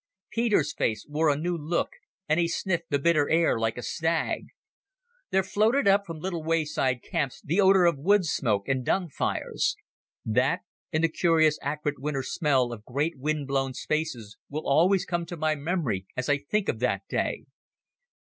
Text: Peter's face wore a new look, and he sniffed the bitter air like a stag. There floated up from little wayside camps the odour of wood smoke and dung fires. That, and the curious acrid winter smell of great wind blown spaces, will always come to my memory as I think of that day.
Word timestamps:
Peter's 0.31 0.73
face 0.73 1.05
wore 1.07 1.29
a 1.29 1.37
new 1.37 1.55
look, 1.55 1.91
and 2.27 2.39
he 2.39 2.47
sniffed 2.47 2.89
the 2.89 2.97
bitter 2.97 3.29
air 3.29 3.59
like 3.59 3.77
a 3.77 3.83
stag. 3.83 4.47
There 5.29 5.43
floated 5.43 5.87
up 5.87 6.07
from 6.07 6.17
little 6.17 6.43
wayside 6.43 7.03
camps 7.03 7.39
the 7.39 7.61
odour 7.61 7.85
of 7.85 7.99
wood 7.99 8.25
smoke 8.25 8.67
and 8.67 8.83
dung 8.83 9.09
fires. 9.11 9.75
That, 10.25 10.61
and 10.91 11.03
the 11.03 11.07
curious 11.07 11.59
acrid 11.61 11.99
winter 11.99 12.23
smell 12.23 12.71
of 12.73 12.83
great 12.83 13.19
wind 13.19 13.45
blown 13.47 13.75
spaces, 13.75 14.37
will 14.49 14.67
always 14.67 15.05
come 15.05 15.27
to 15.27 15.37
my 15.37 15.53
memory 15.53 16.07
as 16.17 16.29
I 16.29 16.39
think 16.39 16.67
of 16.67 16.79
that 16.79 17.03
day. 17.07 17.45